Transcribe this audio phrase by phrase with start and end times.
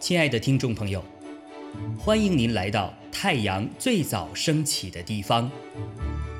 [0.00, 1.04] 亲爱的听众朋友，
[1.96, 5.48] 欢迎您来到太阳最早升起的地方，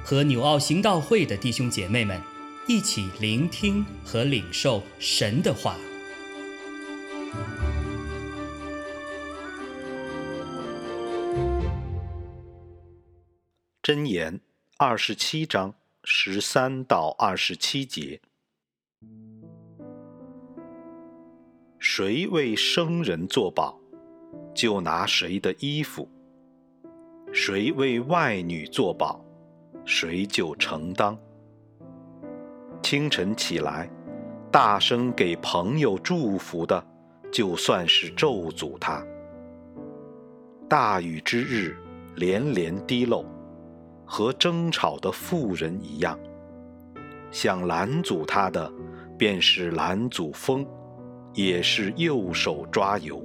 [0.02, 2.20] 和纽奥行道会的弟兄姐妹们
[2.66, 5.76] 一起聆听和领受神的话。
[13.80, 14.40] 箴言
[14.76, 18.20] 二十七章十三到二十七节。
[21.82, 23.80] 谁为生人作保，
[24.54, 26.06] 就拿谁的衣服；
[27.32, 29.18] 谁为外女作保，
[29.86, 31.18] 谁就承当。
[32.82, 33.90] 清晨起来，
[34.52, 36.86] 大声给朋友祝福的，
[37.32, 39.02] 就算是咒诅他。
[40.68, 41.76] 大雨之日，
[42.16, 43.24] 连连滴漏，
[44.04, 46.18] 和争吵的妇人一样。
[47.30, 48.70] 想拦阻他的，
[49.20, 50.66] 便是拦阻风。
[51.34, 53.22] 也是右手抓油，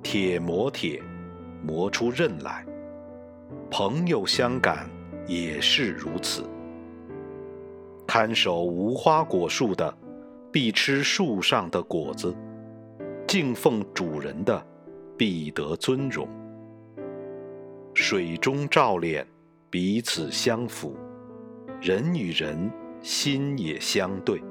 [0.00, 1.02] 铁磨铁，
[1.60, 2.64] 磨出刃来。
[3.68, 4.88] 朋友相感
[5.26, 6.48] 也是如此。
[8.06, 9.92] 看守无花果树的，
[10.52, 12.32] 必吃树上的果子；
[13.26, 14.64] 敬奉主人的，
[15.16, 16.28] 必得尊荣。
[17.92, 19.26] 水中照脸，
[19.68, 20.94] 彼此相符；
[21.80, 24.42] 人与人心也相对。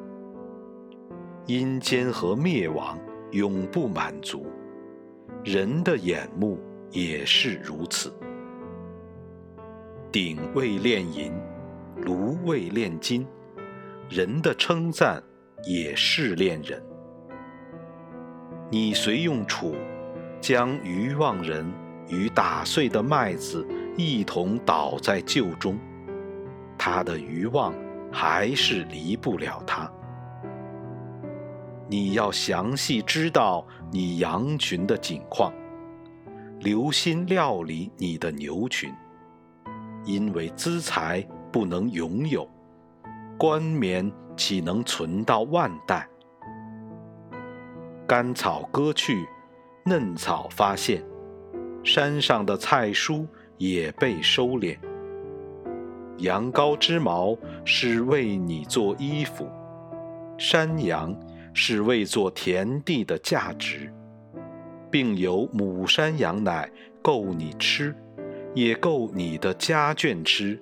[1.47, 2.99] 阴间和灭亡
[3.31, 4.47] 永不满足，
[5.43, 8.11] 人的眼目也是如此。
[10.11, 11.31] 鼎未炼银，
[11.97, 13.27] 炉未炼金，
[14.09, 15.21] 人的称赞
[15.63, 16.81] 也是炼人。
[18.71, 19.75] 你随用杵
[20.41, 21.71] 将愚妄人
[22.07, 25.77] 与打碎的麦子一同倒在臼中，
[26.75, 27.71] 他的愚妄
[28.17, 29.91] 还是离不了他。
[31.89, 35.51] 你要详细知道你羊群的景况，
[36.61, 38.89] 留心料理你的牛群，
[40.05, 42.49] 因为资财不能永有，
[43.37, 46.07] 冠冕岂能存到万代？
[48.07, 49.27] 干草割去，
[49.83, 51.03] 嫩草发现，
[51.83, 53.27] 山上的菜蔬
[53.57, 54.77] 也被收敛。
[56.17, 59.49] 羊羔之毛是为你做衣服，
[60.37, 61.15] 山羊。
[61.57, 63.89] 是为做田地的价值，
[64.91, 66.69] 并有母山羊奶
[67.01, 67.95] 够你吃，
[68.53, 70.61] 也够你的家眷吃，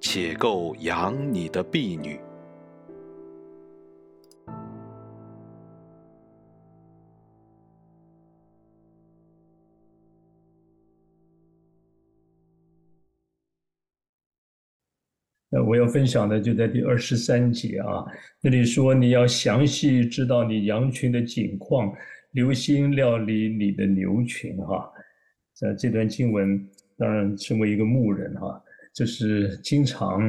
[0.00, 2.18] 且够养你的婢女。
[15.52, 18.04] 呃，我要分享的就在第二十三节啊，
[18.40, 21.94] 那里说你要详细知道你羊群的景况，
[22.30, 24.90] 留心料理你的牛群哈。
[25.52, 26.58] 在这段经文，
[26.96, 28.62] 当然身为一个牧人哈，
[28.94, 30.22] 这是经常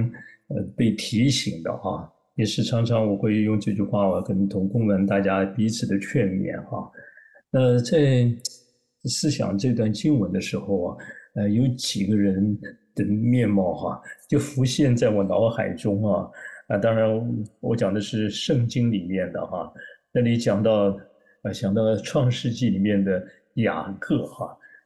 [0.50, 6.91] 呃被提醒的哈，也是常常我会用这句话我跟同工们大家彼此的劝勉哈。
[7.50, 8.29] 那在
[9.05, 10.97] 思想这段经文的时候啊，
[11.35, 12.59] 呃，有几个人。
[12.95, 16.29] 的面貌哈，就浮现在我脑海中啊
[16.67, 16.77] 啊！
[16.77, 17.09] 当然，
[17.59, 19.71] 我讲的是圣经里面的哈，
[20.11, 20.97] 那里讲到
[21.41, 23.23] 啊，想到创世纪里面的
[23.55, 24.45] 雅各哈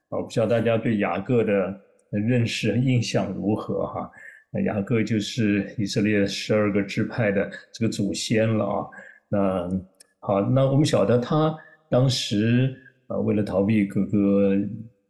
[0.10, 1.80] 啊，我不知道大家对雅各的
[2.10, 4.12] 认识印象如何哈？
[4.66, 8.88] 雅各就是以色列十二个支派的这个祖先了啊。
[9.30, 9.70] 那
[10.20, 11.56] 好，那我们晓得他
[11.90, 12.76] 当时
[13.08, 14.58] 啊，为了逃避哥哥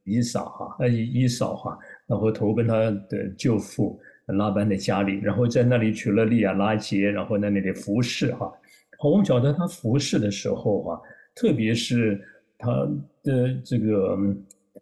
[0.04, 1.78] 以扫哈，呃，以扫哈。
[2.08, 8.52] 然后投奔他的舅父拉班的家里，然后在那里娶了利亚拉杰，然后在那里服侍哈。
[9.04, 11.00] 我们晓得他服侍的时候啊，
[11.36, 12.20] 特别是
[12.58, 12.72] 他
[13.24, 14.18] 的这个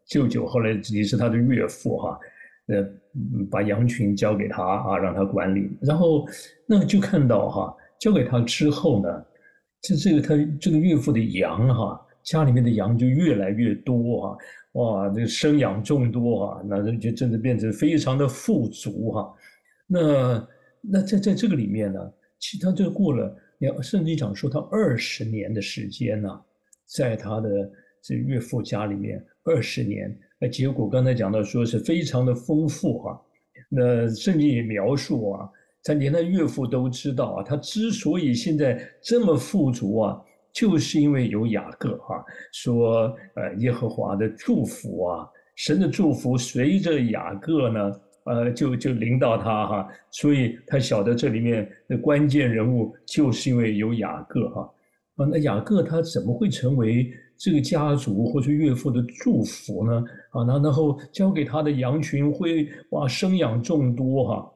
[0.05, 2.19] 舅舅，后来也是他的岳父哈，
[2.67, 2.87] 呃，
[3.51, 5.69] 把羊群交给他啊，让他管理。
[5.81, 6.25] 然后
[6.65, 9.25] 那就看到哈，交给他之后呢，
[9.81, 14.37] 这这个他这个岳父的羊哈，家里面的羊就越来越多啊。
[14.73, 19.33] 哇，这个生养众多啊，那就真的变成非常的富足哈。
[19.87, 20.47] 那
[20.81, 26.29] 那在在这个里面呢，其他就过了，要甚至讲说他二十年的时间呢，
[26.87, 27.71] 在他的
[28.03, 33.21] 这岳父家里面二十年，那结果刚才讲到说是非常的丰富哈。
[33.69, 35.49] 那圣经也描述啊，
[35.83, 40.21] 他连他岳父都知道啊，他之所以现在这么富足啊。
[40.55, 42.23] 就是因为有雅各哈
[42.53, 47.91] 说，呃，耶和华的祝福啊，神的祝福随着雅各呢
[48.23, 54.61] 呃，就就领导他哈，所以他晓得这里面的关键人物就是因为有雅各哈，
[55.17, 60.03] 啊，那雅各他怎么会成为这个家族或是岳父的祝福呢？
[60.29, 64.51] 啊，那然后交给他的羊群会哇生养众多哈，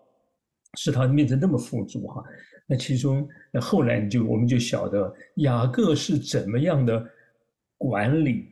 [0.78, 2.24] 使他变成那么富足哈。
[2.70, 7.04] 那其中那后来你就我们就晓得雅各是怎么样的
[7.78, 8.46] 管理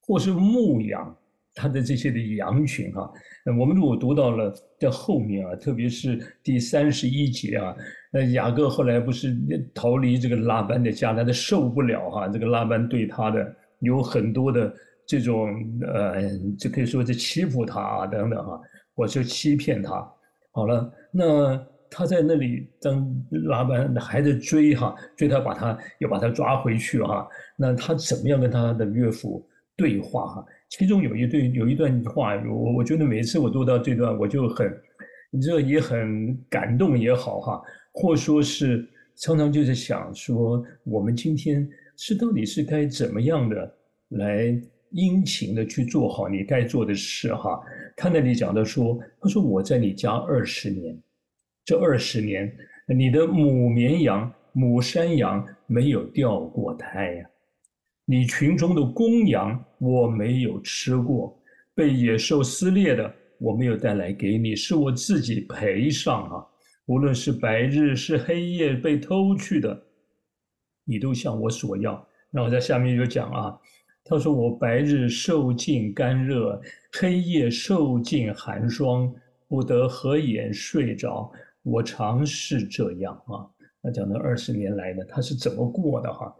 [0.00, 1.14] 或是牧养。
[1.56, 3.08] 他的这些的羊群哈，
[3.46, 7.76] 那我们如果读到了在后面啊，特别是第三十一节啊，
[8.12, 9.36] 那雅各后来不是
[9.72, 14.74] 逃离这个拉班的家，他受不了哈，这个拉班对他的有很多的
[15.06, 15.48] 这种
[15.86, 16.28] 呃，
[16.58, 18.60] 就可以说是欺负他啊等等哈，
[18.96, 20.12] 或者欺骗他。
[20.50, 27.24] 好了，那他在那里当老板还在追哈，追他把他又把他抓回去哈，
[27.56, 29.46] 那他怎么样跟他的岳父
[29.76, 30.44] 对话哈？
[30.70, 34.76] 其中有一对有一段话，我我觉得每次我读到这段，我就很，
[35.30, 37.62] 你知道也很感动也好哈，
[37.92, 43.74] 或说是常常就是想说，我们今天是到底是该怎么样的
[44.08, 44.60] 来
[44.90, 47.60] 殷勤的去做好你该做的事哈。
[47.96, 50.98] 他那里讲的说，他说我在你家二十年，
[51.64, 52.54] 这二十年
[52.86, 57.26] 你的母绵羊、母山羊没有掉过胎呀。
[58.04, 61.34] 你群中的公羊，我没有吃过；
[61.74, 66.46] 被野兽撕裂的，我没有带来给你，是我自己赔上啊！
[66.84, 69.82] 无论是白日是黑夜被偷去的，
[70.84, 72.06] 你都向我索要。
[72.30, 73.58] 那我在下面就讲啊，
[74.04, 76.60] 他说我白日受尽干热，
[76.92, 79.10] 黑夜受尽寒霜，
[79.48, 81.32] 不得合眼睡着。
[81.64, 83.50] 我尝试这样啊。
[83.82, 86.34] 那讲到二十年来呢，他是怎么过的哈？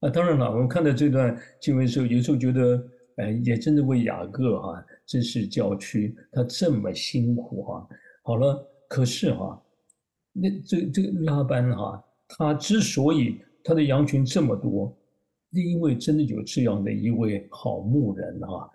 [0.00, 2.86] 啊，当然了，我们看到这段经文的时候，有时候觉得，
[3.16, 7.88] 哎，也真的为雅各哈，真是叫屈，他这么辛苦哈。
[8.22, 9.60] 好了，可是哈，
[10.32, 14.96] 那这这个拉班哈，他之所以他的羊群这么多，
[15.52, 18.70] 是因为真的有这样的一位好牧人哈。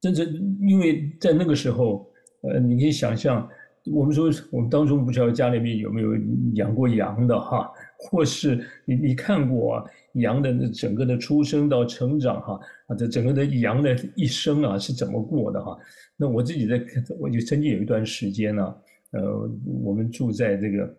[0.00, 2.10] 真正因为在那个时候，
[2.42, 3.46] 呃，你可以想象，
[3.86, 6.16] 我们说我们当中不知道家里面有没有
[6.54, 7.70] 养过羊的哈。
[8.02, 15.76] 或是你你看过羊的整个的出生到成长哈啊，这整个的羊的一生啊是怎么过的哈？
[16.16, 16.82] 那我自己在，
[17.18, 18.74] 我就曾经有一段时间呢，
[19.10, 19.50] 呃，
[19.84, 20.96] 我们住在这个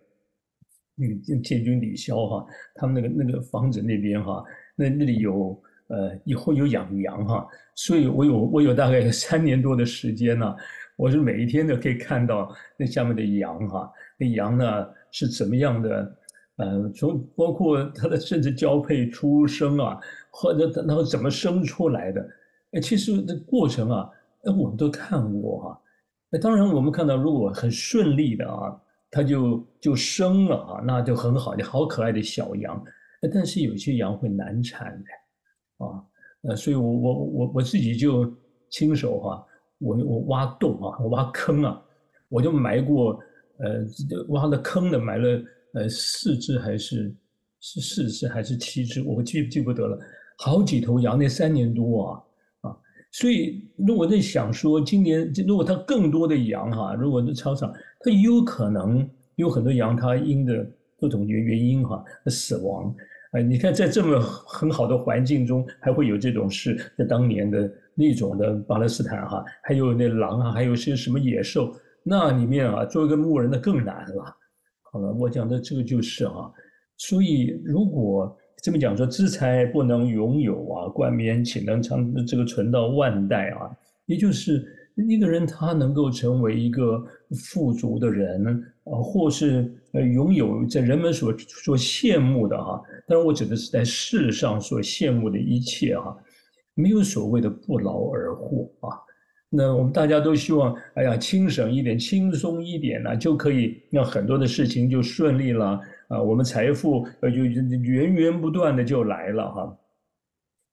[0.95, 2.45] 那个建军李霄哈，
[2.75, 4.43] 他们那个那个房子那边哈，
[4.75, 10.55] 那那里有呃以后有养羊哈，所以我有我有大概三年多的时间呢，
[11.01, 16.17] 我是每一天都可以看到那下面的羊哈，那羊呢是怎么样的。
[16.57, 19.99] 呃，从包括它的甚至交配、出生啊，
[20.29, 22.29] 或者然后怎么生出来的，
[22.73, 24.07] 哎，其实这过程啊，
[24.43, 25.81] 哎，我们都看过哈。
[26.29, 32.79] 那当然，我们看到如果很顺利的啊，它就就生了啊，那就很好，就好可爱的小羊。
[33.33, 36.03] 但是有些羊会难产的，啊，
[36.43, 38.31] 呃，所以我我我我自己就
[38.69, 39.43] 亲手哈，
[39.81, 41.81] 我我挖洞啊，我挖坑啊，
[42.29, 43.19] 我就埋过，
[43.57, 43.85] 呃，
[44.29, 45.43] 挖了坑的埋了。
[45.73, 47.15] 呃，四只还是
[47.61, 49.01] 是四只还是七只？
[49.01, 49.97] 我记记不得了。
[50.37, 52.23] 好几头羊，那三年多啊
[52.69, 52.77] 啊！
[53.09, 60.69] 所以如果在想说，今年如果它更多的羊哈，如果在操场，它有可能有很多羊，它因的
[60.99, 62.93] 各种原原因哈死亡。
[63.31, 66.75] 哎，你看在这么很好的环境中，还会有这种事？
[66.97, 71.73] 在当年的那种的巴勒斯坦哈，还有那狼啊，还有些什么野兽，
[72.03, 74.35] 那里面啊，做一个牧人的更难了。
[74.91, 76.51] 好了，我讲的这个就是哈，
[76.97, 83.71] 所以如果这么讲说，资财不能拥有啊，冠冕岂能长这个存到万代啊？
[84.07, 84.61] 也就是
[85.07, 87.01] 一个人他能够成为一个
[87.49, 96.17] 富足的人啊，或是呃拥有在人们所所羡慕的哈，当然我指的是在世上所羡慕的一切哈，
[96.73, 98.97] 没有所谓的不劳而获啊。
[99.53, 106.21] 那我们大家都希望，哎呀，轻省一点，轻松一点呢，就可以让很多的事情就顺利了啊。
[106.21, 109.77] 我们财富呃就源源不断的就来了哈。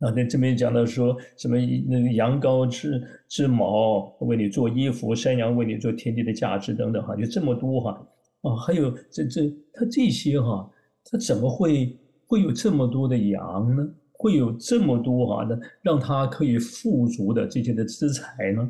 [0.00, 8.08] 啊，在这边讲到说什么那个羊羔织织毛为你做衣服，山羊为你做天地的价值等等哈，就这么多哈。
[8.42, 10.70] 啊，还有这这他这些哈，
[11.04, 13.88] 他怎么会会有这么多的羊呢？
[14.12, 18.68] 会有这么多哈的让他可以富足的这些的资财呢？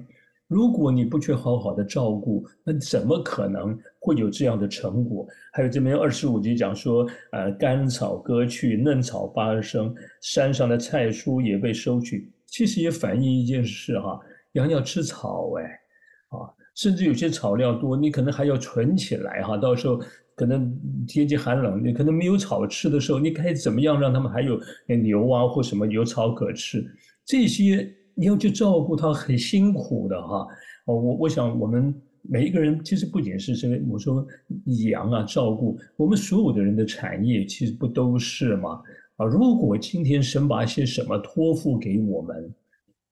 [0.48, 5.26] 如果你不去好好的照顾，那怎么可能会有这样的成果？
[5.52, 12.32] 还有这边二十五节讲说，呃，干草割去，嫩草发生，山上的菜蔬也被收取。
[12.46, 14.18] 其实也反映一件事哈，
[14.52, 15.64] 羊要吃草哎，
[16.30, 19.58] 啊，甚至有些草料多，你可能还要存起来哈。
[19.58, 20.00] 到时候
[20.34, 20.74] 可能
[21.06, 26.82] 天气寒冷，你可能没有草吃的时候，你该怎么样让他们还有牛啊或什么有草可吃？
[27.26, 30.44] 这些你要去照顾他，很辛苦的哈。
[30.86, 34.26] 哦，我我想我们每一个人其实不仅是这个，我说
[34.90, 38.82] 养啊照顾，我们所有的人的产业其实不都是吗？
[39.18, 42.52] 啊，如果今天神把一些什么托付给我们，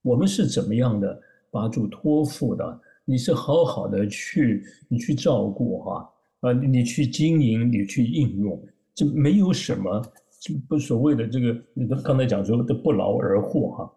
[0.02, 1.16] 我们是怎么样的
[1.52, 2.80] 把主托付的？
[3.04, 6.10] 你是好好的去你去照顾哈，
[6.40, 8.60] 啊，你去经营，你去应用，
[8.92, 10.02] 这没有什么
[10.68, 13.92] 不所谓的这个，你刚才讲说的不劳而获哈。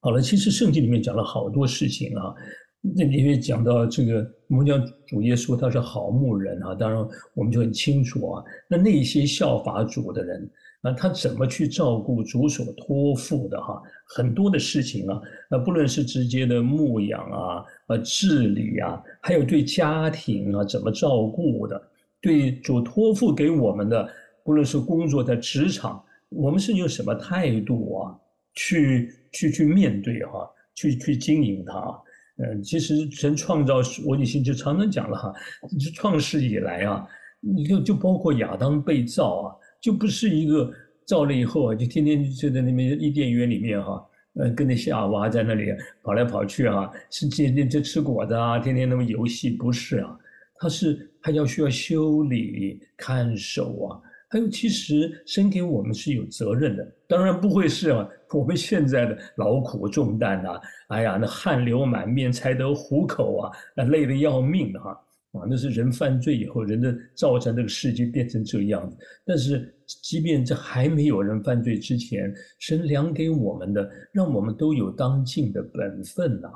[0.00, 2.34] 好了，其实圣经里面讲了好多事情啊。
[2.80, 8.44] 那里面讲到这个，我们讲主耶稣他是好牧人啊，当然我们就很清楚啊。
[8.66, 13.82] 那那些效法主的人啊，他怎么去照顾主所托付的哈？
[14.06, 21.78] 很多的事情啊，那不论是直接的牧养啊、呃治理啊，还有对家庭啊怎么照顾的，
[22.22, 24.08] 对主托付给我们的，
[24.42, 28.16] 不论是工作在职场，我们是用什么态度啊？
[28.54, 32.02] 去去去面对哈，去去经营它。
[32.42, 35.30] 嗯，其实神创造我以前就常常讲了哈，
[35.78, 37.06] 就创世以来啊，
[37.40, 40.72] 你就就包括亚当被造啊，就不是一个
[41.06, 44.02] 造了以后啊，就天天就在那边伊甸园里面哈，
[44.36, 45.66] 呃，跟那夏娃在那里
[46.02, 50.18] 跑来跑去啊，是天天就吃果子啊，天天那么游戏，不是啊，
[50.58, 54.00] 他是还要需要修理看守啊。
[54.32, 64.92] 还有，其实神给我们是有责任的，当然不会是啊，我们现在的劳苦重担呐，哎呀，那汗流满面才得糊口啊，那累得要命哈，
[65.32, 68.96] 啊，那是人犯罪以后，人的造成这个世界变成这个样子。
[69.26, 76.48] 但是，即便这还没有人犯罪之前，神量给我们的，让我们都有当尽的本分呐。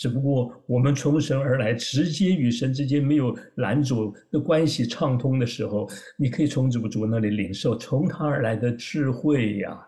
[0.00, 9.78] 只不过我们从神而来，直接与神之间没有拦阻的关系畅通的时候，你可以从主主那里领受从他而来的智慧呀，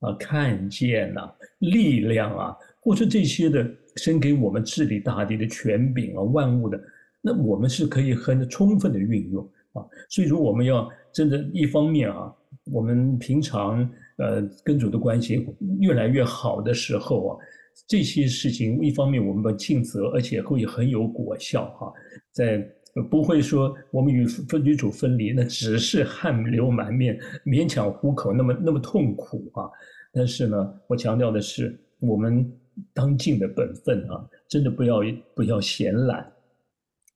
[0.00, 6.80] 啊，看见呐，力量啊，或者这些的神给我们治理大地的权柄啊，万物的，
[7.20, 9.84] 那我们是可以很充分的运用啊。
[10.08, 12.34] 所以，说我们要真的，一方面啊，
[12.72, 15.46] 我们平常呃跟主的关系
[15.78, 17.38] 越来越好的时候啊。
[17.86, 21.92] 这些事情，一方面我们尽责，而且会很有果效哈，
[22.32, 22.66] 在
[23.10, 29.70] 不会说我们与分居主分离，那只是汗流满面、勉强糊口，那么那么痛苦啊。
[30.12, 32.50] 但是呢，我强调的是，我们
[32.92, 35.00] 当尽的本分啊，真的不要
[35.34, 36.26] 不要闲懒。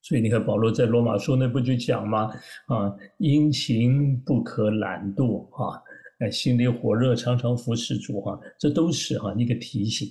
[0.02, 2.30] 所以你看保罗在罗马书那不就讲吗？
[2.66, 5.82] 啊，殷勤不可懒惰啊，
[6.20, 10.08] 哎，心里火热，常常服侍主哈，这都是哈一个提醒。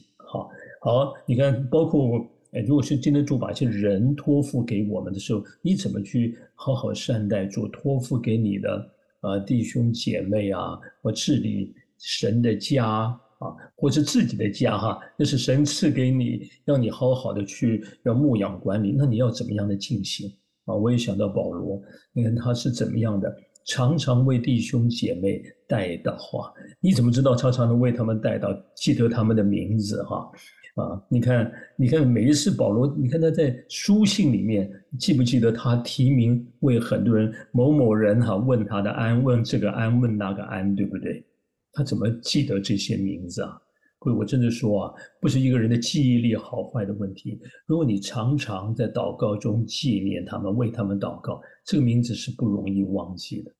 [0.83, 20.27] 好，你看，包括哎，如果是今天主把一些人托付给我们的时候，你怎么去好好善待主托付给你的啊弟兄姐妹啊，或治理神的家啊，或者自己的家哈，那是神赐给你，让你好好的去要牧养管理，那你要怎么样的进行
[20.65, 20.73] 啊？
[20.73, 21.79] 我也想到保罗，
[22.11, 23.31] 你看他是怎么样的。
[23.67, 30.27] 常常为弟兄姐妹带到话，你怎么知道常常的为他们带到，记得他们的名字哈？
[30.75, 41.25] 啊你看，你看每一次保罗，你看他在书信里面记不记得他提名为很多人某某人哈问他的安，问这个安，问那个安，对不对？
[41.73, 43.57] 他怎么记得这些名字啊？
[43.99, 47.39] 各位，我真的说啊，不是一个人的记忆力好坏的问题。
[47.65, 53.51] 如果你常常在祷告中纪念他们，为他们祷告，这个名字是不容易忘记的。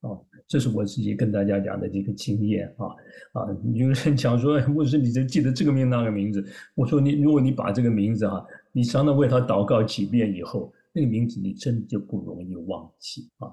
[0.00, 0.16] 啊，
[0.50, 2.86] 这是我自己跟大家讲的这个经验啊
[3.40, 3.56] 啊！
[3.72, 6.44] 有人讲说，牧师你就记得这个名那个名字。
[6.74, 13.46] 我说你，如果你把这个名字哈，你常常为他祷告几遍以后，那个名字你真的就不容易忘记啊。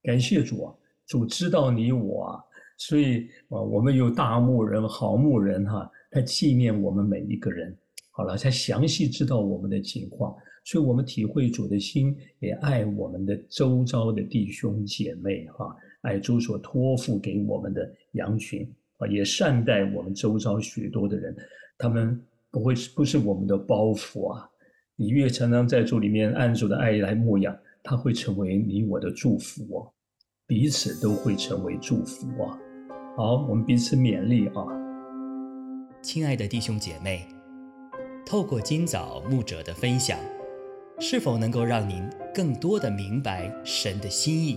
[0.00, 0.74] 感谢主啊，
[1.08, 2.40] 主知道你我啊。
[2.78, 7.76] 所以啊，我们有大牧人、好牧人哈，他纪念我们每一个人。
[8.12, 10.32] 好了，他详细知道我们的情况，
[10.64, 21.36] 所以我们体会主的心，也爱我们的周遭的弟兄姐妹哈，爱主所托付给我们的羊群啊，也善待我们周遭许多的人，
[21.76, 24.48] 他们不会不是我们的包袱啊。
[24.96, 29.92] 你越常常在主里面按主的爱来牧养，他会成为你我的祝福哦，
[30.46, 32.56] 彼此都会成为祝福啊。
[33.16, 34.62] 好，我们彼此勉励啊！
[36.00, 37.26] 亲爱的弟兄姐妹，
[38.24, 40.18] 透过今早牧者的分享，
[41.00, 44.56] 是否能够让您更多的明白神的心意，